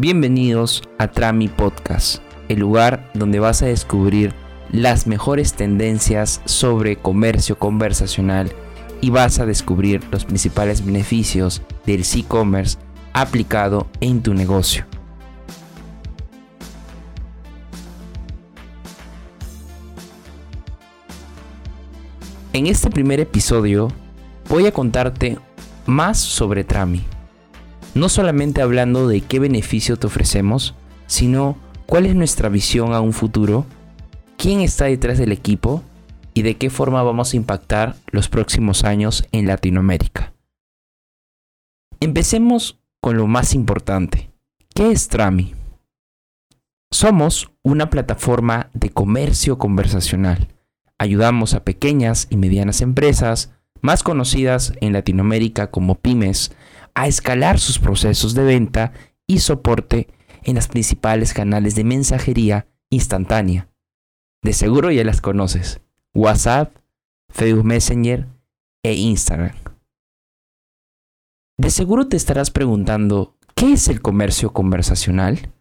Bienvenidos 0.00 0.84
a 0.98 1.08
Trami 1.08 1.48
Podcast, 1.48 2.22
el 2.48 2.60
lugar 2.60 3.10
donde 3.14 3.40
vas 3.40 3.62
a 3.62 3.66
descubrir 3.66 4.32
las 4.70 5.08
mejores 5.08 5.54
tendencias 5.54 6.40
sobre 6.44 6.94
comercio 6.94 7.58
conversacional 7.58 8.52
y 9.00 9.10
vas 9.10 9.40
a 9.40 9.44
descubrir 9.44 10.00
los 10.12 10.24
principales 10.24 10.86
beneficios 10.86 11.62
del 11.84 12.04
e-commerce 12.14 12.78
aplicado 13.12 13.88
en 14.00 14.22
tu 14.22 14.34
negocio. 14.34 14.86
En 22.52 22.68
este 22.68 22.88
primer 22.88 23.18
episodio 23.18 23.88
voy 24.48 24.66
a 24.66 24.70
contarte 24.70 25.38
más 25.86 26.20
sobre 26.20 26.62
Trami. 26.62 27.17
No 27.94 28.08
solamente 28.08 28.62
hablando 28.62 29.08
de 29.08 29.20
qué 29.20 29.38
beneficio 29.38 29.96
te 29.96 30.06
ofrecemos, 30.06 30.74
sino 31.06 31.56
cuál 31.86 32.06
es 32.06 32.14
nuestra 32.14 32.48
visión 32.48 32.92
a 32.92 33.00
un 33.00 33.12
futuro, 33.12 33.66
quién 34.36 34.60
está 34.60 34.84
detrás 34.84 35.18
del 35.18 35.32
equipo 35.32 35.82
y 36.34 36.42
de 36.42 36.56
qué 36.56 36.70
forma 36.70 37.02
vamos 37.02 37.32
a 37.32 37.36
impactar 37.36 37.96
los 38.12 38.28
próximos 38.28 38.84
años 38.84 39.26
en 39.32 39.46
Latinoamérica. 39.46 40.32
Empecemos 42.00 42.78
con 43.00 43.16
lo 43.16 43.26
más 43.26 43.54
importante. 43.54 44.30
¿Qué 44.74 44.92
es 44.92 45.08
Trami? 45.08 45.54
Somos 46.92 47.50
una 47.62 47.90
plataforma 47.90 48.70
de 48.72 48.90
comercio 48.90 49.58
conversacional. 49.58 50.48
Ayudamos 50.98 51.54
a 51.54 51.64
pequeñas 51.64 52.28
y 52.30 52.36
medianas 52.36 52.80
empresas, 52.80 53.52
más 53.80 54.02
conocidas 54.02 54.72
en 54.80 54.92
Latinoamérica 54.92 55.70
como 55.70 55.96
pymes, 55.96 56.52
a 56.98 57.06
escalar 57.06 57.60
sus 57.60 57.78
procesos 57.78 58.34
de 58.34 58.42
venta 58.42 58.92
y 59.24 59.38
soporte 59.38 60.08
en 60.42 60.56
las 60.56 60.66
principales 60.66 61.32
canales 61.32 61.76
de 61.76 61.84
mensajería 61.84 62.66
instantánea. 62.90 63.68
De 64.42 64.52
seguro 64.52 64.90
ya 64.90 65.04
las 65.04 65.20
conoces. 65.20 65.80
WhatsApp, 66.12 66.76
Facebook 67.28 67.64
Messenger 67.64 68.26
e 68.82 68.94
Instagram. 68.94 69.54
De 71.56 71.70
seguro 71.70 72.08
te 72.08 72.16
estarás 72.16 72.50
preguntando, 72.50 73.36
¿qué 73.54 73.74
es 73.74 73.86
el 73.86 74.02
comercio 74.02 74.52
conversacional? 74.52 75.52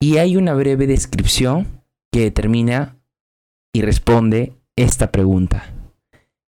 Y 0.00 0.16
hay 0.16 0.38
una 0.38 0.54
breve 0.54 0.86
descripción 0.86 1.82
que 2.10 2.20
determina 2.20 2.96
y 3.74 3.82
responde 3.82 4.54
esta 4.74 5.12
pregunta. 5.12 5.73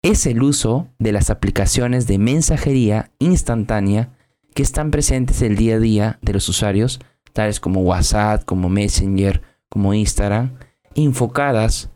Es 0.02 0.26
el 0.26 0.44
uso 0.44 0.90
de 1.00 1.12
las 1.12 1.30
aplicaciones 1.30 2.08
de 2.08 2.18
mensajería 2.18 3.12
instantánea 3.20 4.14
que 4.54 4.64
están 4.64 4.92
presentes 4.92 5.42
el 5.42 5.56
día 5.56 5.76
a 5.76 5.80
día 5.80 6.20
de 6.22 6.34
los 6.34 6.48
usuarios, 6.50 7.00
tales 7.34 7.60
como 7.60 7.82
WhatsApp, 7.82 8.46
como 8.46 8.70
Messenger, 8.70 9.42
como 9.70 9.94
Instagram, 9.94 10.58
enfocadas 10.96 11.92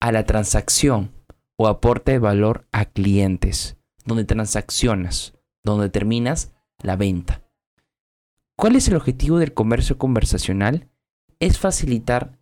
a 0.00 0.12
la 0.12 0.26
transacción 0.26 1.12
o 1.56 1.68
aporte 1.68 2.12
de 2.12 2.18
valor 2.18 2.66
a 2.72 2.84
clientes, 2.84 3.76
donde 4.04 4.24
transaccionas, 4.24 5.34
donde 5.62 5.88
terminas 5.88 6.52
la 6.82 6.96
venta. 6.96 7.42
¿Cuál 8.56 8.76
es 8.76 8.88
el 8.88 8.96
objetivo 8.96 9.38
del 9.38 9.54
comercio 9.54 9.98
conversacional? 9.98 10.88
Es 11.40 11.58
facilitar 11.58 12.38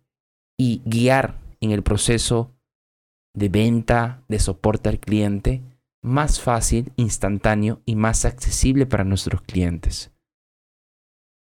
y 0.57 0.81
guiar 0.85 1.39
en 1.61 1.71
el 1.71 1.83
proceso 1.83 2.51
de 3.35 3.49
venta, 3.49 4.23
de 4.27 4.39
soporte 4.39 4.89
al 4.89 4.99
cliente, 4.99 5.61
más 6.01 6.39
fácil, 6.39 6.91
instantáneo 6.97 7.81
y 7.85 7.95
más 7.95 8.25
accesible 8.25 8.85
para 8.85 9.03
nuestros 9.03 9.41
clientes. 9.41 10.11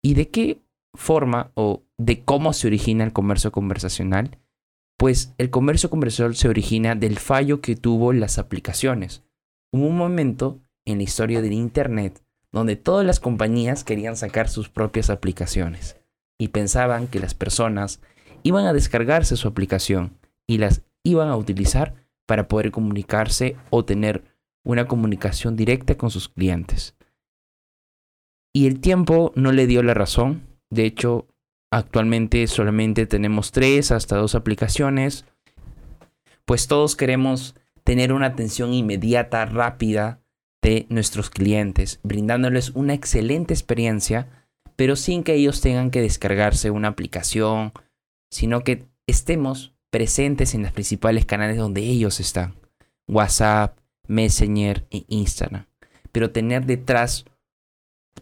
¿Y 0.02 0.14
de 0.14 0.28
qué 0.28 0.60
forma 0.94 1.52
o 1.54 1.82
de 1.98 2.24
cómo 2.24 2.52
se 2.52 2.66
origina 2.66 3.04
el 3.04 3.12
comercio 3.12 3.52
conversacional? 3.52 4.38
Pues 4.98 5.34
el 5.38 5.50
comercio 5.50 5.88
conversacional 5.88 6.36
se 6.36 6.48
origina 6.48 6.94
del 6.94 7.18
fallo 7.18 7.60
que 7.60 7.76
tuvo 7.76 8.12
las 8.12 8.38
aplicaciones. 8.38 9.22
Hubo 9.72 9.86
un 9.86 9.96
momento 9.96 10.60
en 10.84 10.98
la 10.98 11.04
historia 11.04 11.40
del 11.40 11.52
Internet 11.52 12.22
donde 12.52 12.76
todas 12.76 13.06
las 13.06 13.20
compañías 13.20 13.84
querían 13.84 14.16
sacar 14.16 14.48
sus 14.48 14.68
propias 14.68 15.08
aplicaciones 15.08 15.96
y 16.38 16.48
pensaban 16.48 17.06
que 17.06 17.20
las 17.20 17.34
personas 17.34 18.00
iban 18.42 18.66
a 18.66 18.72
descargarse 18.72 19.36
su 19.36 19.46
aplicación 19.46 20.18
y 20.48 20.58
las 20.58 20.82
iban 21.04 21.28
a 21.28 21.36
utilizar 21.36 21.94
para 22.26 22.48
poder 22.48 22.70
comunicarse 22.70 23.56
o 23.70 23.84
tener 23.84 24.24
una 24.64 24.86
comunicación 24.86 25.56
directa 25.56 25.96
con 25.96 26.10
sus 26.10 26.28
clientes. 26.28 26.96
Y 28.52 28.66
el 28.66 28.80
tiempo 28.80 29.32
no 29.34 29.52
le 29.52 29.66
dio 29.66 29.82
la 29.82 29.94
razón. 29.94 30.46
De 30.70 30.84
hecho, 30.84 31.30
Actualmente 31.72 32.44
solamente 32.48 33.06
tenemos 33.06 33.52
tres 33.52 33.92
hasta 33.92 34.16
dos 34.16 34.34
aplicaciones. 34.34 35.24
Pues 36.44 36.66
todos 36.66 36.96
queremos 36.96 37.54
tener 37.84 38.12
una 38.12 38.26
atención 38.26 38.74
inmediata, 38.74 39.46
rápida 39.46 40.20
de 40.62 40.86
nuestros 40.88 41.30
clientes, 41.30 42.00
brindándoles 42.02 42.70
una 42.70 42.92
excelente 42.92 43.54
experiencia, 43.54 44.48
pero 44.74 44.96
sin 44.96 45.22
que 45.22 45.34
ellos 45.34 45.60
tengan 45.60 45.92
que 45.92 46.00
descargarse 46.00 46.72
una 46.72 46.88
aplicación, 46.88 47.72
sino 48.32 48.62
que 48.64 48.88
estemos 49.06 49.72
presentes 49.90 50.54
en 50.54 50.62
los 50.62 50.72
principales 50.72 51.26
canales 51.26 51.56
donde 51.56 51.82
ellos 51.82 52.20
están. 52.20 52.54
WhatsApp, 53.06 53.78
Messenger 54.06 54.86
e 54.90 55.04
Instagram. 55.08 55.66
Pero 56.12 56.30
tener 56.30 56.66
detrás 56.66 57.24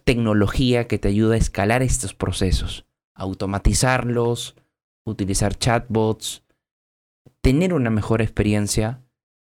tecnología 0.03 0.87
que 0.87 0.99
te 0.99 1.07
ayuda 1.07 1.35
a 1.35 1.39
escalar 1.39 1.83
estos 1.83 2.13
procesos 2.13 2.85
automatizarlos, 3.19 4.55
utilizar 5.03 5.57
chatbots, 5.57 6.43
tener 7.41 7.73
una 7.73 7.89
mejor 7.89 8.21
experiencia 8.21 9.03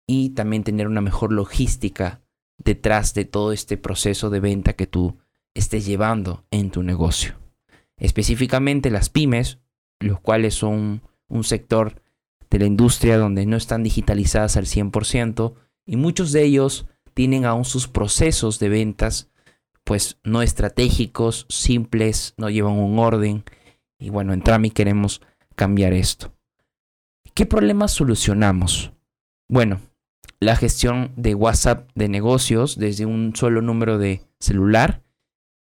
y 0.07 0.29
también 0.29 0.63
tener 0.63 0.87
una 0.87 1.01
mejor 1.01 1.33
logística 1.33 2.21
detrás 2.57 3.15
de 3.15 3.25
todo 3.25 3.51
este 3.51 3.77
proceso 3.77 4.29
de 4.29 4.39
venta 4.39 4.73
que 4.73 4.85
tú 4.85 5.17
estés 5.55 5.85
llevando 5.85 6.45
en 6.51 6.69
tu 6.69 6.83
negocio. 6.83 7.35
Específicamente 7.97 8.91
las 8.91 9.09
pymes, 9.09 9.59
los 9.99 10.19
cuales 10.19 10.53
son 10.53 11.01
un 11.27 11.43
sector 11.43 12.01
de 12.49 12.59
la 12.59 12.65
industria 12.65 13.17
donde 13.17 13.45
no 13.45 13.57
están 13.57 13.83
digitalizadas 13.83 14.57
al 14.57 14.65
100% 14.65 15.53
y 15.85 15.95
muchos 15.97 16.31
de 16.31 16.43
ellos 16.43 16.87
tienen 17.13 17.45
aún 17.45 17.65
sus 17.65 17.87
procesos 17.87 18.59
de 18.59 18.69
ventas 18.69 19.29
pues 19.85 20.17
no 20.23 20.41
estratégicos, 20.41 21.45
simples, 21.47 22.33
no 22.37 22.49
llevan 22.49 22.73
un 22.73 22.99
orden. 22.99 23.43
Y 23.99 24.09
bueno, 24.09 24.33
en 24.33 24.41
Trami 24.41 24.71
queremos 24.71 25.21
cambiar 25.55 25.93
esto. 25.93 26.33
¿Qué 27.33 27.45
problemas 27.45 27.91
solucionamos? 27.91 28.91
Bueno, 29.47 29.79
la 30.39 30.55
gestión 30.55 31.13
de 31.15 31.35
WhatsApp 31.35 31.89
de 31.93 32.09
negocios 32.09 32.77
desde 32.77 33.05
un 33.05 33.35
solo 33.35 33.61
número 33.61 33.97
de 33.97 34.21
celular 34.39 35.03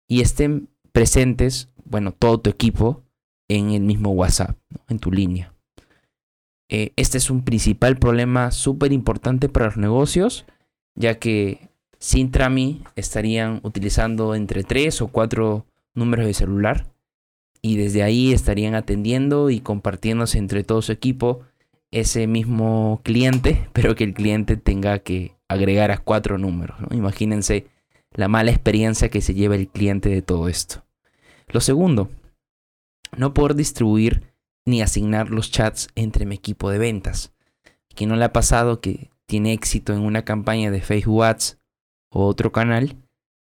y 0.09 0.20
estén 0.20 0.69
presentes, 0.93 1.69
bueno, 1.84 2.12
todo 2.12 2.41
tu 2.41 2.49
equipo 2.49 3.03
en 3.49 3.72
el 3.72 3.82
mismo 3.82 4.10
WhatsApp, 4.10 4.56
en 4.88 4.99
tu 5.00 5.10
línea. 5.10 5.51
Eh, 6.74 6.94
este 6.96 7.18
es 7.18 7.28
un 7.28 7.44
principal 7.44 7.98
problema 7.98 8.50
súper 8.50 8.94
importante 8.94 9.50
para 9.50 9.66
los 9.66 9.76
negocios, 9.76 10.46
ya 10.94 11.18
que 11.18 11.68
sin 11.98 12.30
Trami 12.30 12.82
estarían 12.96 13.60
utilizando 13.62 14.34
entre 14.34 14.64
tres 14.64 15.02
o 15.02 15.08
cuatro 15.08 15.66
números 15.94 16.24
de 16.24 16.32
celular 16.32 16.86
y 17.60 17.76
desde 17.76 18.02
ahí 18.02 18.32
estarían 18.32 18.74
atendiendo 18.74 19.50
y 19.50 19.60
compartiéndose 19.60 20.38
entre 20.38 20.64
todo 20.64 20.80
su 20.80 20.92
equipo 20.92 21.42
ese 21.90 22.26
mismo 22.26 23.02
cliente, 23.04 23.68
pero 23.74 23.94
que 23.94 24.04
el 24.04 24.14
cliente 24.14 24.56
tenga 24.56 24.98
que 25.00 25.36
agregar 25.48 25.90
a 25.90 25.98
cuatro 25.98 26.38
números. 26.38 26.78
Imagínense 26.90 27.66
la 28.14 28.28
mala 28.28 28.50
experiencia 28.50 29.10
que 29.10 29.20
se 29.20 29.34
lleva 29.34 29.56
el 29.56 29.68
cliente 29.68 30.08
de 30.08 30.22
todo 30.22 30.48
esto. 30.48 30.82
Lo 31.48 31.60
segundo, 31.60 32.08
no 33.14 33.34
poder 33.34 33.56
distribuir 33.56 34.31
ni 34.64 34.82
asignar 34.82 35.31
los 35.31 35.50
chats 35.50 35.88
entre 35.94 36.26
mi 36.26 36.35
equipo 36.35 36.70
de 36.70 36.79
ventas. 36.79 37.32
¿Quién 37.94 38.11
no 38.11 38.17
le 38.17 38.25
ha 38.25 38.32
pasado 38.32 38.81
que 38.81 39.11
tiene 39.26 39.53
éxito 39.53 39.93
en 39.93 40.00
una 40.00 40.25
campaña 40.25 40.70
de 40.70 40.81
Facebook 40.81 41.25
Ads 41.25 41.59
o 42.11 42.26
otro 42.26 42.53
canal 42.53 42.97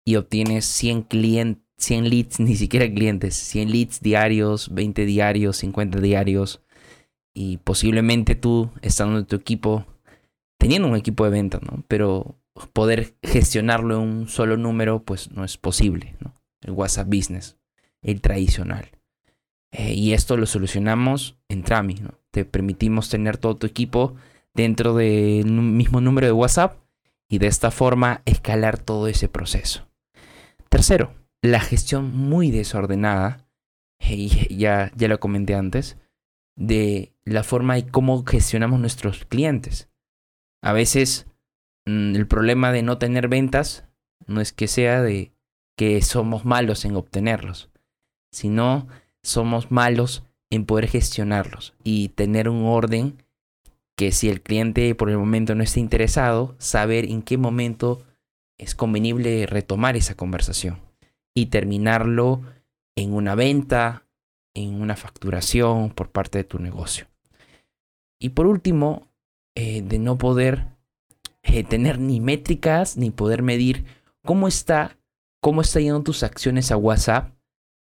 y 0.04 0.16
obtienes 0.16 0.64
100 0.66 1.02
clientes 1.02 1.66
100 1.78 2.08
leads, 2.08 2.40
ni 2.40 2.56
siquiera 2.56 2.92
clientes, 2.92 3.34
100 3.34 3.70
leads 3.70 4.00
diarios, 4.00 4.72
20 4.72 5.04
diarios, 5.06 5.56
50 5.58 6.00
diarios. 6.00 6.62
Y 7.34 7.58
posiblemente 7.58 8.34
tú, 8.34 8.70
estando 8.80 9.18
en 9.18 9.26
tu 9.26 9.36
equipo, 9.36 9.84
teniendo 10.58 10.88
un 10.88 10.96
equipo 10.96 11.24
de 11.24 11.30
venta, 11.30 11.60
¿no? 11.60 11.84
Pero 11.86 12.38
poder 12.72 13.14
gestionarlo 13.22 13.96
en 13.96 14.08
un 14.08 14.28
solo 14.28 14.56
número, 14.56 15.02
pues 15.02 15.30
no 15.32 15.44
es 15.44 15.58
posible, 15.58 16.16
¿no? 16.20 16.34
El 16.62 16.72
WhatsApp 16.72 17.08
Business, 17.08 17.58
el 18.00 18.22
tradicional. 18.22 18.90
Eh, 19.72 19.94
y 19.94 20.12
esto 20.12 20.36
lo 20.36 20.46
solucionamos 20.46 21.38
en 21.48 21.62
Trami. 21.62 22.02
Te 22.30 22.44
permitimos 22.44 23.08
tener 23.08 23.36
todo 23.36 23.56
tu 23.56 23.66
equipo 23.66 24.14
dentro 24.54 24.94
del 24.94 25.46
mismo 25.46 26.00
número 26.00 26.26
de 26.26 26.32
WhatsApp 26.32 26.78
y 27.28 27.38
de 27.38 27.46
esta 27.46 27.70
forma 27.70 28.22
escalar 28.24 28.78
todo 28.78 29.08
ese 29.08 29.28
proceso. 29.28 29.88
Tercero, 30.68 31.14
la 31.42 31.60
gestión 31.60 32.16
muy 32.16 32.50
desordenada, 32.50 33.46
y 34.00 34.28
ya, 34.56 34.92
ya 34.96 35.08
lo 35.08 35.20
comenté 35.20 35.54
antes, 35.54 35.98
de 36.56 37.12
la 37.24 37.42
forma 37.42 37.78
y 37.78 37.82
cómo 37.82 38.24
gestionamos 38.24 38.80
nuestros 38.80 39.24
clientes. 39.26 39.90
A 40.62 40.72
veces 40.72 41.26
mm, 41.86 42.14
el 42.16 42.26
problema 42.26 42.72
de 42.72 42.82
no 42.82 42.98
tener 42.98 43.28
ventas 43.28 43.84
no 44.26 44.40
es 44.40 44.52
que 44.52 44.68
sea 44.68 45.02
de 45.02 45.32
que 45.76 46.00
somos 46.02 46.44
malos 46.44 46.84
en 46.84 46.96
obtenerlos, 46.96 47.70
sino 48.32 48.88
somos 49.26 49.70
malos 49.72 50.22
en 50.50 50.64
poder 50.64 50.86
gestionarlos 50.86 51.74
y 51.82 52.10
tener 52.10 52.48
un 52.48 52.64
orden 52.64 53.22
que 53.96 54.12
si 54.12 54.28
el 54.28 54.40
cliente 54.40 54.94
por 54.94 55.10
el 55.10 55.18
momento 55.18 55.54
no 55.54 55.62
está 55.62 55.80
interesado, 55.80 56.54
saber 56.58 57.06
en 57.06 57.22
qué 57.22 57.36
momento 57.36 58.02
es 58.58 58.74
convenible 58.74 59.46
retomar 59.46 59.96
esa 59.96 60.14
conversación 60.14 60.78
y 61.34 61.46
terminarlo 61.46 62.42
en 62.94 63.12
una 63.12 63.34
venta, 63.34 64.04
en 64.54 64.80
una 64.80 64.96
facturación 64.96 65.90
por 65.90 66.10
parte 66.10 66.38
de 66.38 66.44
tu 66.44 66.58
negocio. 66.58 67.06
Y 68.20 68.30
por 68.30 68.46
último, 68.46 69.08
eh, 69.56 69.82
de 69.82 69.98
no 69.98 70.18
poder 70.18 70.66
eh, 71.42 71.64
tener 71.64 71.98
ni 71.98 72.20
métricas 72.20 72.96
ni 72.96 73.10
poder 73.10 73.42
medir 73.42 73.86
cómo 74.24 74.46
está, 74.46 74.98
cómo 75.40 75.62
está 75.62 75.80
yendo 75.80 76.02
tus 76.02 76.22
acciones 76.22 76.70
a 76.70 76.76
WhatsApp, 76.76 77.35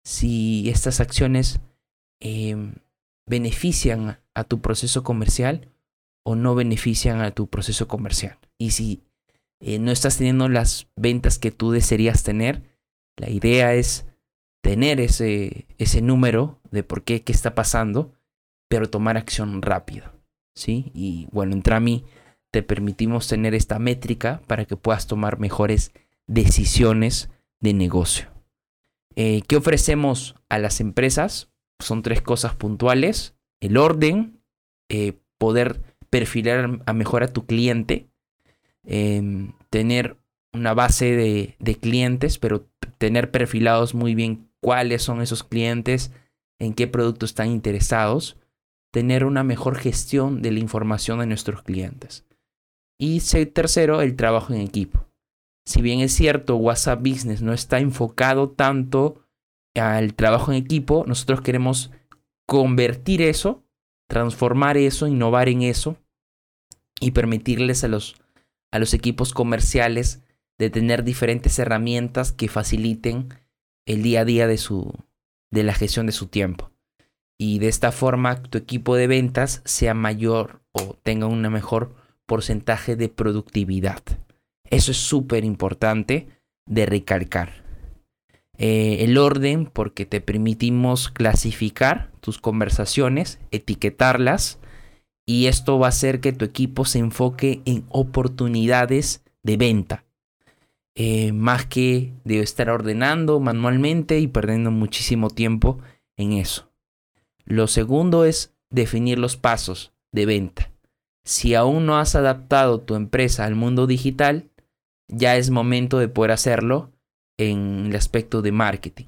si 0.03 0.69
estas 0.69 0.99
acciones 0.99 1.59
em, 2.19 2.75
benefician 3.25 4.19
a 4.33 4.43
tu 4.43 4.61
proceso 4.61 5.03
comercial 5.03 5.69
o 6.23 6.35
no 6.35 6.55
benefician 6.55 7.21
a 7.21 7.31
tu 7.31 7.47
proceso 7.47 7.87
comercial. 7.87 8.37
Y 8.57 8.71
si 8.71 9.03
eh, 9.59 9.79
no 9.79 9.91
estás 9.91 10.17
teniendo 10.17 10.49
las 10.49 10.87
ventas 10.95 11.39
que 11.39 11.51
tú 11.51 11.71
desearías 11.71 12.23
tener, 12.23 12.63
la 13.17 13.29
idea 13.29 13.73
es 13.73 14.05
tener 14.61 14.99
ese, 14.99 15.67
ese 15.77 16.01
número 16.01 16.59
de 16.71 16.83
por 16.83 17.03
qué, 17.03 17.23
qué 17.23 17.31
está 17.33 17.55
pasando, 17.55 18.13
pero 18.69 18.89
tomar 18.89 19.17
acción 19.17 19.61
rápida. 19.61 20.13
¿sí? 20.55 20.91
Y 20.93 21.27
bueno, 21.31 21.53
en 21.53 21.61
Trami 21.61 22.05
te 22.51 22.63
permitimos 22.63 23.27
tener 23.27 23.53
esta 23.55 23.79
métrica 23.79 24.41
para 24.47 24.65
que 24.65 24.77
puedas 24.77 25.07
tomar 25.07 25.39
mejores 25.39 25.91
decisiones 26.27 27.29
de 27.59 27.73
negocio. 27.73 28.32
Eh, 29.15 29.41
¿Qué 29.47 29.55
ofrecemos 29.55 30.35
a 30.49 30.59
las 30.59 30.79
empresas? 30.79 31.51
Son 31.79 32.01
tres 32.01 32.21
cosas 32.21 32.55
puntuales. 32.55 33.35
El 33.59 33.77
orden, 33.77 34.41
eh, 34.89 35.19
poder 35.37 35.81
perfilar 36.09 36.81
a 36.85 36.93
mejor 36.93 37.23
a 37.23 37.27
tu 37.27 37.45
cliente, 37.45 38.09
em, 38.83 39.53
tener 39.69 40.17
una 40.53 40.73
base 40.73 41.15
de, 41.15 41.55
de, 41.59 41.75
clientes, 41.75 42.37
pero 42.37 42.69
tener 42.97 43.31
perfilados 43.31 43.95
muy 43.95 44.13
bien 44.13 44.49
cuáles 44.61 45.01
son 45.01 45.21
esos 45.21 45.43
clientes, 45.43 46.11
en 46.59 46.73
qué 46.73 46.87
producto 46.87 47.25
están 47.25 47.49
interesados, 47.49 48.37
tener 48.91 49.25
una 49.25 49.43
mejor 49.43 49.75
gestión 49.75 50.41
de 50.41 50.51
la 50.51 50.59
información 50.59 51.19
de 51.19 51.25
nuestros 51.25 51.63
clientes. 51.63 52.25
Y 52.99 53.19
tercero, 53.47 54.01
el 54.01 54.15
trabajo 54.15 54.53
en 54.53 54.61
equipo. 54.61 55.07
Si 55.65 55.81
bien 55.81 56.01
es 56.01 56.13
cierto, 56.13 56.57
WhatsApp 56.57 56.99
Business 56.99 57.41
no 57.41 57.53
está 57.53 57.79
enfocado 57.79 58.49
tanto 58.49 59.23
al 59.75 60.13
trabajo 60.13 60.51
en 60.51 60.57
equipo, 60.57 61.05
nosotros 61.07 61.41
queremos 61.41 61.91
convertir 62.45 63.21
eso, 63.21 63.63
transformar 64.07 64.77
eso, 64.77 65.07
innovar 65.07 65.49
en 65.49 65.61
eso 65.61 65.97
y 66.99 67.11
permitirles 67.11 67.83
a 67.83 67.87
los, 67.87 68.15
a 68.71 68.79
los 68.79 68.93
equipos 68.93 69.33
comerciales 69.33 70.21
de 70.59 70.69
tener 70.69 71.03
diferentes 71.03 71.57
herramientas 71.59 72.31
que 72.31 72.47
faciliten 72.47 73.29
el 73.85 74.03
día 74.03 74.21
a 74.21 74.25
día 74.25 74.47
de, 74.47 74.57
su, 74.57 74.93
de 75.51 75.63
la 75.63 75.73
gestión 75.73 76.05
de 76.05 76.11
su 76.11 76.27
tiempo. 76.27 76.71
Y 77.39 77.59
de 77.59 77.67
esta 77.67 77.91
forma 77.91 78.41
tu 78.43 78.57
equipo 78.57 78.95
de 78.95 79.07
ventas 79.07 79.61
sea 79.65 79.93
mayor 79.93 80.61
o 80.71 80.95
tenga 81.01 81.25
un 81.25 81.41
mejor 81.41 81.95
porcentaje 82.25 82.95
de 82.95 83.09
productividad. 83.09 84.01
Eso 84.73 84.89
es 84.89 84.97
súper 84.97 85.45
importante 85.45 86.27
de 86.65 86.87
recalcar. 86.87 87.63
Eh, 88.57 89.03
el 89.03 89.19
orden, 89.19 89.67
porque 89.67 90.07
te 90.07 90.19
permitimos 90.19 91.09
clasificar 91.09 92.11
tus 92.21 92.39
conversaciones, 92.39 93.39
etiquetarlas, 93.51 94.57
y 95.27 95.45
esto 95.45 95.77
va 95.77 95.87
a 95.87 95.89
hacer 95.89 96.21
que 96.21 96.33
tu 96.33 96.43
equipo 96.43 96.85
se 96.85 96.97
enfoque 96.97 97.61
en 97.65 97.85
oportunidades 97.89 99.23
de 99.43 99.57
venta. 99.57 100.05
Eh, 100.95 101.33
más 101.33 101.67
que 101.67 102.13
de 102.23 102.39
estar 102.39 102.71
ordenando 102.71 103.39
manualmente 103.39 104.19
y 104.19 104.27
perdiendo 104.27 104.71
muchísimo 104.71 105.29
tiempo 105.29 105.77
en 106.17 106.33
eso. 106.33 106.71
Lo 107.45 107.67
segundo 107.67 108.25
es 108.25 108.55
definir 108.71 109.19
los 109.19 109.37
pasos 109.37 109.93
de 110.11 110.25
venta. 110.25 110.71
Si 111.25 111.53
aún 111.53 111.85
no 111.85 111.99
has 111.99 112.15
adaptado 112.15 112.81
tu 112.81 112.95
empresa 112.95 113.45
al 113.45 113.53
mundo 113.53 113.85
digital, 113.85 114.49
ya 115.15 115.37
es 115.37 115.49
momento 115.49 115.99
de 115.99 116.07
poder 116.07 116.31
hacerlo 116.31 116.91
en 117.37 117.87
el 117.87 117.95
aspecto 117.95 118.41
de 118.41 118.51
marketing. 118.51 119.05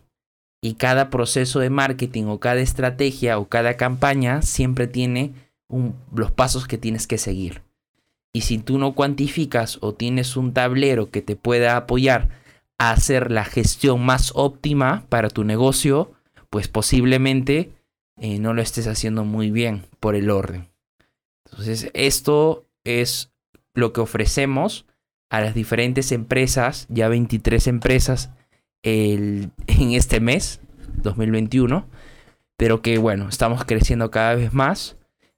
Y 0.62 0.76
cada 0.76 1.10
proceso 1.10 1.60
de 1.60 1.70
marketing 1.70 2.26
o 2.26 2.40
cada 2.40 2.62
estrategia 2.62 3.38
o 3.38 3.48
cada 3.48 3.78
campaña 3.78 4.42
siempre 4.42 4.88
tiene 4.88 5.34
los 6.14 6.32
pasos 6.32 6.68
que 6.68 6.78
tienes 6.78 7.08
que 7.08 7.18
seguir. 7.18 7.62
Y 8.34 8.42
si 8.42 8.58
tú 8.58 8.78
no 8.78 8.94
cuantificas 8.94 9.78
o 9.82 9.94
tienes 9.94 10.36
un 10.36 10.54
tablero 10.54 11.10
que 11.10 11.22
te 11.22 11.36
pueda 11.36 11.78
apoyar 11.78 12.30
a 12.78 12.92
hacer 12.92 13.32
la 13.32 13.46
gestión 13.46 14.04
más 14.04 14.32
óptima 14.36 15.06
para 15.10 15.30
tu 15.30 15.44
negocio, 15.44 16.12
pues 16.50 16.68
posiblemente 16.68 17.72
eh, 18.18 18.40
no 18.40 18.54
lo 18.54 18.62
estés 18.62 18.88
haciendo 18.88 19.24
muy 19.24 19.52
bien 19.52 19.86
por 20.00 20.16
el 20.16 20.30
orden. 20.30 20.68
Entonces, 21.46 21.90
esto 21.94 22.66
es 22.84 23.32
lo 23.74 23.94
que 23.94 24.02
ofrecemos 24.02 24.86
a 25.30 25.42
las 25.42 25.54
diferentes 25.54 26.12
empresas, 26.12 26.86
ya 26.90 27.08
23 27.10 27.68
empresas 27.68 28.32
en 28.84 29.52
este 29.68 30.20
mes, 30.20 30.62
2021, 31.02 31.88
pero 32.58 32.82
que 32.82 32.98
bueno, 32.98 33.28
estamos 33.30 33.66
creciendo 33.66 34.12
cada 34.12 34.36
vez 34.36 34.54
más 34.54 34.98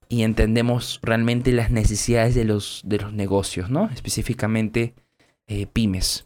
y 0.10 0.24
entendemos 0.24 1.00
realmente 1.02 1.52
las 1.52 1.72
necesidades 1.72 2.36
de 2.36 2.46
los, 2.46 2.82
de 2.86 2.98
los 3.00 3.14
negocios, 3.14 3.70
¿no? 3.70 3.90
Específicamente 3.94 4.94
eh, 5.48 5.66
pymes. 5.66 6.26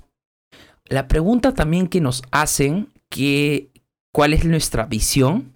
La 0.86 1.08
pregunta 1.08 1.54
también 1.54 1.88
que 1.88 2.02
nos 2.02 2.24
hacen, 2.32 2.92
que, 3.10 3.72
¿cuál 4.12 4.34
es 4.34 4.46
nuestra 4.46 4.86
visión? 4.86 5.54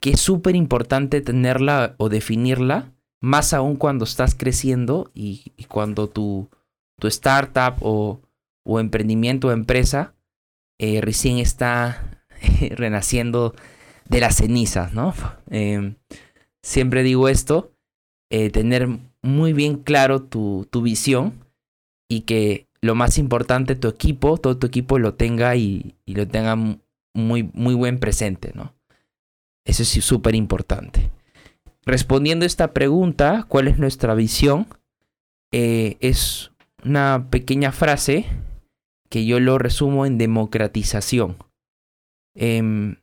Que 0.00 0.10
es 0.10 0.20
súper 0.20 0.56
importante 0.56 1.20
tenerla 1.20 1.94
o 1.98 2.08
definirla, 2.08 2.92
más 3.20 3.52
aún 3.52 3.76
cuando 3.76 4.04
estás 4.04 4.34
creciendo 4.34 5.10
y, 5.14 5.52
cuando 5.68 6.08
tu, 6.08 6.50
tu 6.98 7.08
startup 7.08 7.76
o, 7.80 8.20
o, 8.64 8.80
emprendimiento 8.80 9.48
o 9.48 9.52
empresa 9.52 10.14
eh, 10.78 11.00
recién 11.00 11.38
está 11.38 12.24
renaciendo 12.70 13.54
de 14.08 14.20
las 14.20 14.36
cenizas, 14.36 14.94
¿no? 14.94 15.14
Em, 15.50 15.96
siempre 16.62 17.02
digo 17.02 17.28
esto, 17.28 17.72
eh, 18.30 18.50
tener 18.50 18.88
muy 19.22 19.52
bien 19.52 19.78
claro 19.78 20.22
tu, 20.22 20.66
tu, 20.70 20.82
visión 20.82 21.44
y 22.08 22.22
que 22.22 22.68
lo 22.80 22.94
más 22.94 23.18
importante, 23.18 23.74
tu 23.74 23.88
equipo, 23.88 24.38
todo 24.38 24.56
tu 24.56 24.66
equipo 24.66 24.98
lo 24.98 25.14
tenga 25.14 25.56
y, 25.56 25.96
lo 26.06 26.26
tenga 26.28 26.56
muy, 27.14 27.50
muy 27.52 27.74
buen 27.74 27.98
presente, 27.98 28.52
¿no? 28.54 28.74
Eso 29.64 29.82
es 29.82 29.88
súper 29.88 30.34
importante. 30.34 31.10
Respondiendo 31.84 32.44
a 32.44 32.46
esta 32.46 32.72
pregunta, 32.72 33.44
¿cuál 33.48 33.68
es 33.68 33.78
nuestra 33.78 34.14
visión? 34.14 34.68
Eh, 35.52 35.96
es 36.00 36.52
una 36.84 37.28
pequeña 37.30 37.72
frase 37.72 38.26
que 39.08 39.24
yo 39.24 39.40
lo 39.40 39.58
resumo 39.58 40.06
en 40.06 40.18
democratización. 40.18 41.38
Eh, 42.34 42.96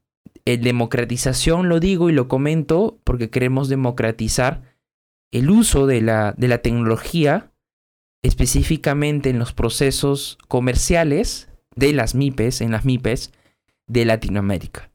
en 0.46 0.62
democratización 0.62 1.70
lo 1.70 1.80
digo 1.80 2.10
y 2.10 2.14
lo 2.14 2.28
comento 2.28 3.00
porque 3.04 3.30
queremos 3.30 3.68
democratizar 3.68 4.76
el 5.32 5.50
uso 5.50 5.88
de 5.88 6.02
la, 6.02 6.34
de 6.38 6.48
la 6.48 6.60
tecnología 6.60 7.52
específicamente 8.24 9.30
en 9.30 9.40
los 9.40 9.54
procesos 9.54 10.38
comerciales 10.48 11.50
de 11.76 11.94
las 11.94 12.16
MIPES, 12.16 12.62
en 12.62 12.72
las 12.72 12.86
MIPES 12.86 13.32
de 13.88 14.06
Latinoamérica. 14.06 14.92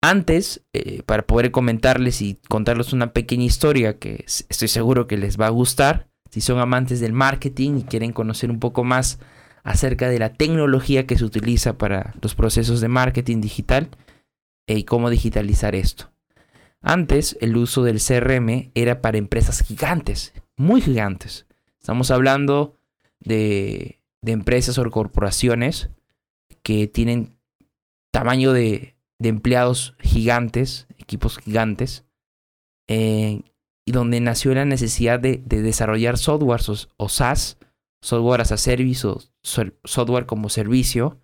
Antes, 0.00 0.64
eh, 0.72 1.02
para 1.04 1.26
poder 1.26 1.50
comentarles 1.50 2.22
y 2.22 2.38
contarles 2.48 2.92
una 2.92 3.12
pequeña 3.12 3.44
historia 3.44 3.98
que 3.98 4.24
estoy 4.26 4.68
seguro 4.68 5.08
que 5.08 5.16
les 5.16 5.40
va 5.40 5.46
a 5.46 5.50
gustar, 5.50 6.08
si 6.30 6.40
son 6.40 6.58
amantes 6.58 7.00
del 7.00 7.12
marketing 7.12 7.78
y 7.78 7.82
quieren 7.84 8.12
conocer 8.12 8.50
un 8.50 8.60
poco 8.60 8.84
más 8.84 9.18
acerca 9.62 10.08
de 10.08 10.18
la 10.18 10.32
tecnología 10.32 11.06
que 11.06 11.18
se 11.18 11.24
utiliza 11.24 11.76
para 11.76 12.14
los 12.22 12.34
procesos 12.34 12.80
de 12.80 12.88
marketing 12.88 13.40
digital, 13.40 13.90
y 14.76 14.84
cómo 14.84 15.10
digitalizar 15.10 15.74
esto. 15.74 16.12
Antes 16.80 17.36
el 17.40 17.56
uso 17.56 17.82
del 17.82 18.00
CRM 18.00 18.70
era 18.74 19.00
para 19.00 19.18
empresas 19.18 19.60
gigantes, 19.62 20.32
muy 20.56 20.80
gigantes. 20.80 21.46
Estamos 21.80 22.10
hablando 22.10 22.76
de, 23.18 24.00
de 24.20 24.32
empresas 24.32 24.78
o 24.78 24.90
corporaciones 24.90 25.90
que 26.62 26.86
tienen 26.86 27.36
tamaño 28.10 28.52
de, 28.52 28.94
empleados 29.20 29.96
gigantes, 30.00 30.86
equipos 30.98 31.38
gigantes, 31.38 32.04
eh, 32.86 33.42
y 33.88 33.92
donde 33.92 34.20
nació 34.20 34.52
la 34.52 34.66
necesidad 34.66 35.18
de, 35.18 35.38
desarrollar 35.38 36.18
software 36.18 36.60
o, 36.98 37.08
SaaS, 37.08 37.56
software 38.02 38.42
as 38.42 38.52
a 38.52 38.58
service 38.58 39.06
o 39.06 39.18
software 39.42 40.26
como 40.26 40.50
servicio, 40.50 41.16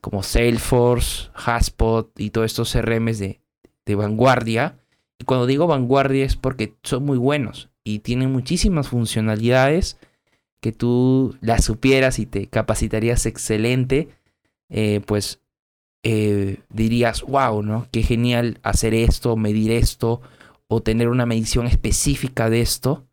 como 0.00 0.24
Salesforce, 0.24 1.30
Haspot 1.32 2.18
y 2.18 2.30
todos 2.30 2.46
estos 2.46 2.72
CRMs 2.72 3.20
de, 3.20 3.40
de 3.86 3.94
vanguardia. 3.94 4.80
Y 5.16 5.24
cuando 5.26 5.46
digo 5.46 5.68
vanguardia 5.68 6.24
es 6.24 6.34
porque 6.34 6.74
son 6.82 7.04
muy 7.04 7.18
buenos 7.18 7.68
y 7.84 8.00
tienen 8.00 8.32
muchísimas 8.32 8.88
funcionalidades 8.88 9.96
que 10.60 10.72
tú 10.72 11.36
las 11.40 11.64
supieras 11.64 12.18
y 12.18 12.26
te 12.26 12.48
capacitarías 12.48 13.26
excelente, 13.26 14.08
eh, 14.70 15.02
pues 15.06 15.38
eh, 16.02 16.62
dirías, 16.68 17.22
wow, 17.22 17.62
¿no? 17.62 17.86
Qué 17.92 18.02
genial 18.02 18.58
hacer 18.64 18.92
esto, 18.92 19.36
medir 19.36 19.70
esto 19.70 20.20
o 20.72 20.82
tener 20.82 21.08
una 21.08 21.26
medición 21.26 21.66
específica 21.66 22.48
de 22.48 22.62
esto. 22.62 23.06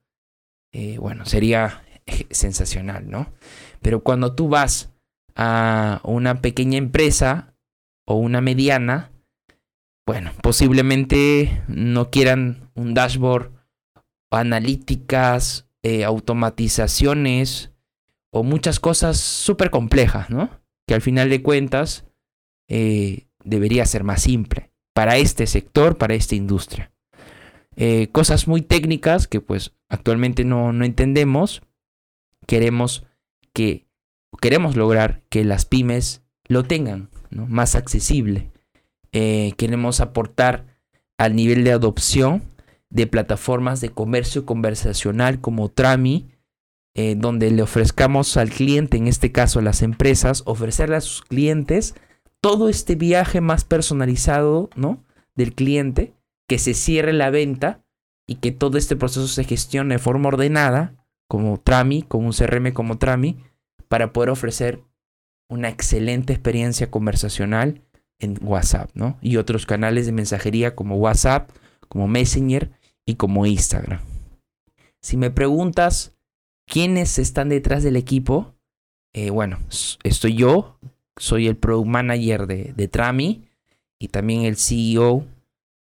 Eh, 0.71 0.97
bueno, 0.97 1.25
sería 1.25 1.83
sensacional, 2.31 3.09
¿no? 3.09 3.33
Pero 3.81 4.01
cuando 4.01 4.33
tú 4.33 4.47
vas 4.47 4.93
a 5.35 5.99
una 6.05 6.41
pequeña 6.41 6.77
empresa 6.77 7.53
o 8.05 8.15
una 8.15 8.39
mediana, 8.39 9.11
bueno, 10.05 10.31
posiblemente 10.41 11.61
no 11.67 12.09
quieran 12.09 12.71
un 12.75 12.93
dashboard, 12.93 13.51
analíticas, 14.31 15.67
eh, 15.83 16.05
automatizaciones 16.05 17.73
o 18.31 18.43
muchas 18.43 18.79
cosas 18.79 19.17
súper 19.17 19.69
complejas, 19.69 20.29
¿no? 20.29 20.61
Que 20.87 20.93
al 20.93 21.01
final 21.01 21.29
de 21.29 21.43
cuentas 21.43 22.05
eh, 22.69 23.27
debería 23.43 23.85
ser 23.85 24.05
más 24.05 24.21
simple 24.21 24.71
para 24.93 25.17
este 25.17 25.45
sector, 25.45 25.97
para 25.97 26.13
esta 26.13 26.35
industria. 26.35 26.93
Eh, 27.81 28.09
cosas 28.11 28.45
muy 28.45 28.61
técnicas 28.61 29.25
que 29.29 29.39
pues 29.39 29.73
actualmente 29.87 30.43
no, 30.43 30.73
no 30.73 30.83
entendemos. 30.83 31.61
Queremos 32.45 33.05
que 33.53 33.87
queremos 34.41 34.75
lograr 34.75 35.23
que 35.29 35.45
las 35.45 35.63
pymes 35.63 36.21
lo 36.43 36.63
tengan 36.63 37.09
más 37.31 37.75
accesible. 37.75 38.51
Eh, 39.13 39.53
queremos 39.55 40.01
aportar 40.01 40.77
al 41.17 41.37
nivel 41.37 41.63
de 41.63 41.71
adopción 41.71 42.43
de 42.89 43.07
plataformas 43.07 43.79
de 43.79 43.91
comercio 43.91 44.45
conversacional 44.45 45.39
como 45.39 45.69
Trami, 45.69 46.27
eh, 46.95 47.15
donde 47.15 47.49
le 47.49 47.61
ofrezcamos 47.61 48.35
al 48.35 48.49
cliente, 48.49 48.97
en 48.97 49.07
este 49.07 49.31
caso 49.31 49.59
a 49.59 49.61
las 49.61 49.83
empresas, 49.83 50.43
ofrecerle 50.45 50.97
a 50.97 51.01
sus 51.01 51.21
clientes 51.21 51.95
todo 52.41 52.67
este 52.67 52.95
viaje 52.95 53.39
más 53.39 53.63
personalizado 53.63 54.69
¿no? 54.75 55.05
del 55.35 55.55
cliente, 55.55 56.13
que 56.49 56.57
se 56.57 56.73
cierre 56.73 57.13
la 57.13 57.29
venta 57.29 57.85
y 58.27 58.35
que 58.35 58.51
todo 58.51 58.79
este 58.79 58.95
proceso 58.95 59.27
se 59.27 59.43
gestione 59.43 59.95
de 59.95 59.99
forma 59.99 60.29
ordenada, 60.29 60.95
como 61.27 61.59
Trami, 61.59 62.01
con 62.01 62.25
un 62.25 62.33
CRM 62.33 62.73
como 62.73 62.97
Trami, 62.97 63.37
para 63.87 64.11
poder 64.13 64.31
ofrecer 64.31 64.83
una 65.47 65.69
excelente 65.69 66.33
experiencia 66.33 66.89
conversacional 66.89 67.83
en 68.19 68.39
WhatsApp, 68.41 68.89
¿no? 68.95 69.19
Y 69.21 69.37
otros 69.37 69.67
canales 69.67 70.07
de 70.07 70.11
mensajería 70.11 70.75
como 70.75 70.97
WhatsApp, 70.97 71.51
como 71.87 72.07
Messenger 72.07 72.71
y 73.05 73.15
como 73.15 73.45
Instagram. 73.45 74.01
Si 75.01 75.17
me 75.17 75.29
preguntas 75.29 76.17
quiénes 76.67 77.19
están 77.19 77.49
detrás 77.49 77.83
del 77.83 77.95
equipo, 77.95 78.55
eh, 79.13 79.29
bueno, 79.29 79.59
estoy 80.03 80.33
yo, 80.33 80.79
soy 81.15 81.45
el 81.45 81.57
Product 81.57 81.87
Manager 81.87 82.47
de, 82.47 82.73
de 82.75 82.87
Trami 82.87 83.47
y 83.99 84.07
también 84.07 84.41
el 84.41 84.57
CEO. 84.57 85.27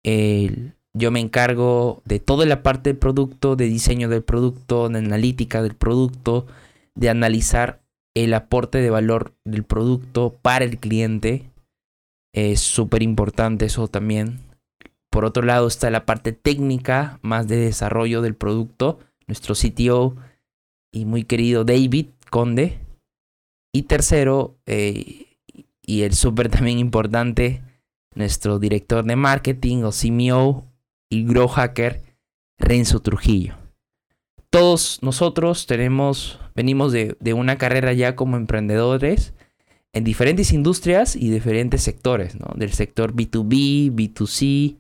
Yo 0.04 1.12
me 1.12 1.20
encargo 1.20 2.02
de 2.06 2.20
toda 2.20 2.46
la 2.46 2.64
parte 2.64 2.90
del 2.90 2.98
producto, 2.98 3.56
de 3.56 3.66
diseño 3.66 4.10
del 4.10 4.24
producto, 4.24 4.90
de 4.90 5.00
analítica 5.00 5.62
del 5.62 5.76
producto, 5.76 6.48
de 6.96 7.10
analizar 7.10 7.82
el 8.16 8.34
aporte 8.34 8.80
de 8.80 8.90
valor 8.90 9.34
del 9.46 9.64
producto 9.64 10.36
para 10.42 10.66
el 10.66 10.78
cliente. 10.78 11.50
Es 12.34 12.62
súper 12.62 13.04
importante 13.04 13.66
eso 13.66 13.88
también. 13.88 14.40
Por 15.10 15.26
otro 15.26 15.44
lado 15.44 15.68
está 15.68 15.90
la 15.90 16.06
parte 16.06 16.32
técnica, 16.32 17.20
más 17.22 17.48
de 17.48 17.58
desarrollo 17.58 18.22
del 18.22 18.36
producto. 18.36 19.00
Nuestro 19.28 19.56
CTO 19.56 20.16
y 20.92 21.06
muy 21.06 21.24
querido 21.24 21.64
David 21.64 22.08
Conde. 22.30 22.80
Y 23.74 23.84
tercero, 23.84 24.58
eh, 24.66 25.38
y 25.82 26.02
el 26.02 26.14
súper 26.14 26.50
también 26.50 26.80
importante, 26.80 27.62
nuestro 28.14 28.60
director 28.60 29.04
de 29.06 29.16
marketing 29.16 29.84
o 29.84 29.92
CMO 29.92 30.66
y 31.10 31.26
grow 31.26 31.48
hacker, 31.48 32.02
Renzo 32.58 33.00
Trujillo 33.00 33.62
todos 34.52 35.00
nosotros 35.02 35.66
tenemos, 35.66 36.38
venimos 36.54 36.92
de, 36.92 37.34
una 37.34 37.58
carrera 37.58 37.94
ya 37.94 38.16
como 38.16 38.36
emprendedores 38.36 39.34
en 39.94 40.04
diferentes 40.04 40.52
industrias 40.52 41.16
y 41.16 41.30
diferentes 41.30 41.82
sectores, 41.82 42.36
¿no? 42.36 42.48
Del 42.56 42.74
sector 42.74 43.14
B2B, 43.14 43.92
B2C, 43.94 44.78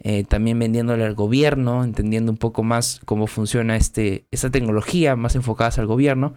eh, 0.00 0.24
también 0.24 0.58
vendiéndole 0.58 1.04
al 1.04 1.14
gobierno, 1.14 1.84
entendiendo 1.84 2.32
un 2.32 2.38
poco 2.38 2.62
más 2.62 3.00
cómo 3.04 3.26
funciona 3.26 3.76
este, 3.76 4.24
esta 4.30 4.50
tecnología, 4.50 5.14
más 5.14 5.36
enfocadas 5.36 5.78
al 5.78 5.86
gobierno, 5.86 6.34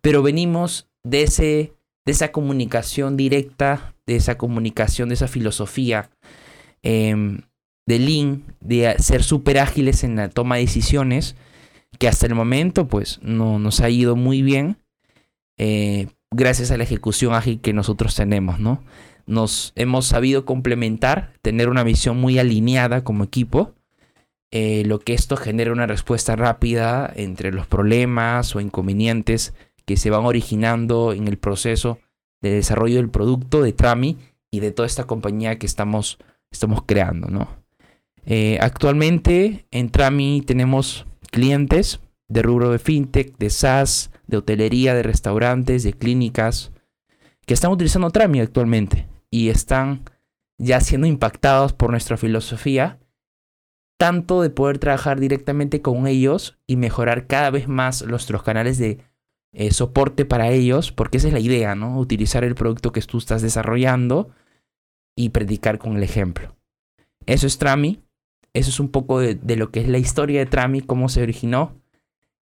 pero 0.00 0.22
venimos 0.22 0.88
de, 1.02 1.22
ese, 1.24 1.72
de 2.04 2.12
esa 2.12 2.32
comunicación 2.32 3.16
directa, 3.16 3.94
de 4.06 4.16
esa 4.16 4.36
comunicación, 4.36 5.08
de 5.08 5.14
esa 5.14 5.28
filosofía 5.28 6.10
em, 6.82 7.42
de 7.86 7.98
Lean, 7.98 8.44
de 8.60 8.96
ser 8.98 9.22
súper 9.22 9.58
ágiles 9.58 10.04
en 10.04 10.16
la 10.16 10.28
toma 10.28 10.56
de 10.56 10.62
decisiones, 10.62 11.36
que 11.98 12.08
hasta 12.08 12.26
el 12.26 12.34
momento 12.34 12.88
pues 12.88 13.20
no 13.22 13.58
nos 13.58 13.80
ha 13.80 13.88
ido 13.88 14.16
muy 14.16 14.42
bien 14.42 14.78
eh, 15.56 16.08
gracias 16.30 16.70
a 16.70 16.76
la 16.76 16.84
ejecución 16.84 17.34
ágil 17.34 17.60
que 17.60 17.72
nosotros 17.72 18.14
tenemos, 18.14 18.58
¿no? 18.58 18.82
Nos 19.26 19.72
hemos 19.76 20.06
sabido 20.06 20.44
complementar, 20.44 21.32
tener 21.40 21.68
una 21.68 21.84
visión 21.84 22.20
muy 22.20 22.38
alineada 22.38 23.04
como 23.04 23.24
equipo, 23.24 23.72
eh, 24.50 24.84
lo 24.84 24.98
que 24.98 25.14
esto 25.14 25.36
genera 25.36 25.72
una 25.72 25.86
respuesta 25.86 26.36
rápida 26.36 27.10
entre 27.16 27.52
los 27.52 27.66
problemas 27.66 28.54
o 28.54 28.60
inconvenientes 28.60 29.54
que 29.84 29.96
se 29.96 30.10
van 30.10 30.24
originando 30.24 31.12
en 31.12 31.28
el 31.28 31.38
proceso 31.38 31.98
de 32.40 32.50
desarrollo 32.50 32.96
del 32.96 33.10
producto 33.10 33.62
de 33.62 33.72
Trami 33.72 34.18
y 34.50 34.60
de 34.60 34.70
toda 34.70 34.86
esta 34.86 35.04
compañía 35.04 35.58
que 35.58 35.66
estamos, 35.66 36.18
estamos 36.50 36.82
creando, 36.86 37.28
¿no? 37.28 37.48
Eh, 38.26 38.58
actualmente 38.60 39.66
en 39.70 39.90
Trami 39.90 40.42
tenemos 40.42 41.06
clientes 41.30 42.00
de 42.28 42.42
rubro 42.42 42.70
de 42.70 42.78
fintech, 42.78 43.36
de 43.36 43.50
SaaS, 43.50 44.10
de 44.26 44.38
hotelería, 44.38 44.94
de 44.94 45.02
restaurantes, 45.02 45.82
de 45.82 45.92
clínicas, 45.92 46.72
que 47.46 47.54
están 47.54 47.70
utilizando 47.70 48.10
Trami 48.10 48.40
actualmente 48.40 49.06
y 49.30 49.48
están 49.48 50.04
ya 50.58 50.80
siendo 50.80 51.06
impactados 51.06 51.72
por 51.72 51.90
nuestra 51.90 52.16
filosofía, 52.16 52.98
tanto 53.98 54.42
de 54.42 54.50
poder 54.50 54.78
trabajar 54.78 55.20
directamente 55.20 55.82
con 55.82 56.06
ellos 56.06 56.58
y 56.66 56.76
mejorar 56.76 57.26
cada 57.26 57.50
vez 57.50 57.68
más 57.68 58.06
nuestros 58.06 58.42
canales 58.42 58.78
de 58.78 58.98
eh, 59.54 59.72
soporte 59.72 60.24
para 60.24 60.50
ellos, 60.50 60.90
porque 60.90 61.18
esa 61.18 61.28
es 61.28 61.32
la 61.32 61.40
idea, 61.40 61.74
¿no? 61.74 61.98
Utilizar 61.98 62.42
el 62.42 62.56
producto 62.56 62.92
que 62.92 63.00
tú 63.02 63.18
estás 63.18 63.40
desarrollando 63.40 64.30
y 65.16 65.30
predicar 65.30 65.78
con 65.78 65.96
el 65.96 66.02
ejemplo. 66.02 66.56
Eso 67.26 67.46
es 67.46 67.58
Trami. 67.58 68.02
Eso 68.52 68.70
es 68.70 68.80
un 68.80 68.88
poco 68.88 69.20
de, 69.20 69.56
lo 69.56 69.70
que 69.70 69.80
es 69.80 69.88
la 69.88 69.98
historia 69.98 70.40
de 70.40 70.46
Trami, 70.46 70.80
cómo 70.80 71.08
se 71.08 71.22
originó. 71.22 71.80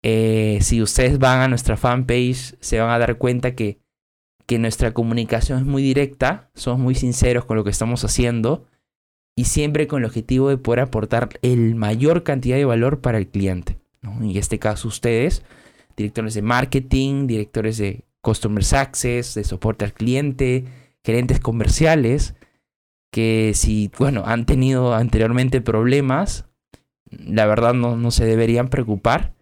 Eh, 0.03 0.59
si 0.61 0.83
ustedes 0.83 1.19
van 1.19 1.41
a 1.41 1.49
nuestra 1.49 1.77
fanpage, 1.77 2.57
se 2.61 2.81
van 2.81 2.91
a 2.91 2.99
dar 2.99 3.19
cuenta 3.19 3.55
que, 3.55 3.79
que 4.47 4.59
nuestra 4.59 4.93
comunicación 4.93 5.61
es 5.61 5.65
muy 5.65 5.83
directa, 5.83 6.51
somos 6.55 6.81
muy 6.81 6.95
sinceros 6.97 7.45
con 7.45 7.57
lo 7.57 7.63
que 7.63 7.71
estamos 7.71 8.05
haciendo 8.05 8.67
y 9.37 9.45
siempre 9.45 9.87
con 9.87 10.01
el 10.01 10.07
objetivo 10.07 10.49
de 10.49 10.59
poder 10.59 10.81
aportar 10.81 11.29
el 11.43 11.77
mayor 11.77 12.25
cantidad 12.25 12.57
de 12.57 12.65
valor 12.65 13.01
para 13.01 13.19
el 13.19 13.29
cliente. 13.29 13.79
En 14.03 14.37
este 14.37 14.59
caso, 14.59 14.89
ustedes, 14.89 15.45
directores 15.97 16.35
de 16.35 16.43
marketing, 16.43 17.27
directores 17.27 17.79
de 17.79 18.05
Customer 18.21 18.65
Success, 18.65 19.35
de 19.35 19.45
soporte 19.45 19.85
al 19.85 19.93
cliente, 19.93 20.65
gerentes 21.05 21.41
comerciales, 21.41 22.35
que 23.13 23.53
si, 23.55 23.91
bueno, 23.99 24.25
han 24.27 24.47
tenido 24.47 24.95
anteriormente 24.95 25.61
problemas, 25.61 26.47
la 27.11 27.47
verdad 27.47 27.75
no, 27.75 27.97
no 27.97 28.11
se 28.11 28.25
deberían 28.25 28.69
preocupar, 28.69 29.35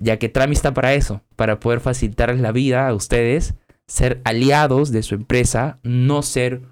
ya 0.00 0.18
que 0.18 0.28
Trami 0.28 0.52
está 0.52 0.72
para 0.72 0.94
eso, 0.94 1.22
para 1.34 1.58
poder 1.58 1.80
facilitarles 1.80 2.40
la 2.40 2.52
vida 2.52 2.86
a 2.86 2.94
ustedes, 2.94 3.54
ser 3.88 4.20
aliados 4.24 4.92
de 4.92 5.02
su 5.02 5.14
empresa, 5.14 5.80
no 5.82 6.22
ser 6.22 6.62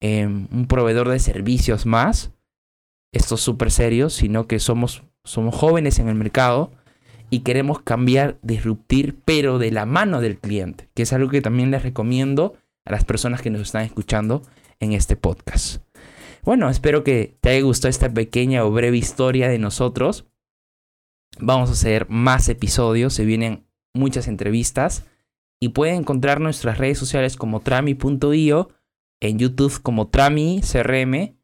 em, 0.00 0.48
un 0.52 0.66
proveedor 0.66 1.08
de 1.08 1.18
servicios 1.18 1.84
más, 1.84 2.32
esto 3.12 3.34
es 3.34 3.42
súper 3.42 3.70
serio, 3.70 4.08
sino 4.08 4.46
que 4.46 4.58
somos, 4.58 5.02
somos 5.24 5.54
jóvenes 5.54 5.98
en 5.98 6.08
el 6.08 6.14
mercado 6.14 6.72
y 7.32 7.40
queremos 7.40 7.80
cambiar, 7.80 8.38
disruptir, 8.42 9.18
pero 9.24 9.58
de 9.58 9.70
la 9.70 9.86
mano 9.86 10.20
del 10.20 10.38
cliente, 10.38 10.90
que 10.92 11.04
es 11.04 11.14
algo 11.14 11.30
que 11.30 11.40
también 11.40 11.70
les 11.70 11.82
recomiendo 11.82 12.58
a 12.84 12.92
las 12.92 13.06
personas 13.06 13.40
que 13.40 13.48
nos 13.48 13.62
están 13.62 13.86
escuchando 13.86 14.42
en 14.80 14.92
este 14.92 15.16
podcast. 15.16 15.82
Bueno, 16.42 16.68
espero 16.68 17.04
que 17.04 17.38
te 17.40 17.48
haya 17.48 17.62
gustado 17.62 17.88
esta 17.88 18.12
pequeña 18.12 18.66
o 18.66 18.70
breve 18.70 18.98
historia 18.98 19.48
de 19.48 19.58
nosotros. 19.58 20.26
Vamos 21.38 21.70
a 21.70 21.72
hacer 21.72 22.06
más 22.10 22.50
episodios, 22.50 23.14
se 23.14 23.24
vienen 23.24 23.64
muchas 23.94 24.28
entrevistas 24.28 25.06
y 25.58 25.70
pueden 25.70 26.00
encontrar 26.00 26.38
nuestras 26.38 26.76
redes 26.76 26.98
sociales 26.98 27.38
como 27.38 27.60
trami.io, 27.60 28.68
en 29.22 29.38
YouTube 29.38 29.80
como 29.80 30.08
Trami 30.08 30.60
CRM 30.60 31.34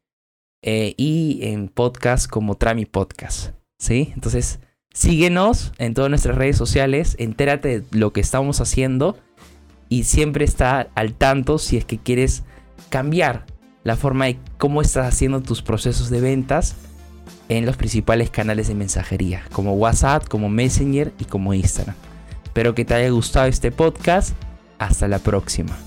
eh, 0.61 0.93
y 0.97 1.39
en 1.41 1.67
podcast 1.67 2.29
como 2.29 2.57
Trami 2.57 2.85
Podcast. 2.85 3.55
¿Sí? 3.79 4.11
Entonces, 4.13 4.59
síguenos 4.93 5.71
en 5.77 5.93
todas 5.93 6.09
nuestras 6.09 6.35
redes 6.35 6.57
sociales, 6.57 7.15
entérate 7.19 7.81
de 7.81 7.97
lo 7.97 8.13
que 8.13 8.21
estamos 8.21 8.61
haciendo 8.61 9.17
y 9.89 10.03
siempre 10.03 10.45
está 10.45 10.89
al 10.95 11.13
tanto 11.13 11.57
si 11.57 11.77
es 11.77 11.85
que 11.85 11.97
quieres 11.97 12.43
cambiar 12.89 13.45
la 13.83 13.95
forma 13.95 14.25
de 14.25 14.37
cómo 14.57 14.81
estás 14.81 15.07
haciendo 15.07 15.41
tus 15.41 15.61
procesos 15.61 16.09
de 16.09 16.21
ventas 16.21 16.75
en 17.49 17.65
los 17.65 17.77
principales 17.77 18.29
canales 18.29 18.67
de 18.67 18.75
mensajería, 18.75 19.43
como 19.51 19.73
WhatsApp, 19.73 20.27
como 20.27 20.49
Messenger 20.49 21.13
y 21.19 21.25
como 21.25 21.53
Instagram. 21.53 21.95
Espero 22.43 22.75
que 22.75 22.85
te 22.85 22.93
haya 22.93 23.09
gustado 23.09 23.47
este 23.47 23.71
podcast. 23.71 24.35
Hasta 24.77 25.07
la 25.07 25.19
próxima. 25.19 25.77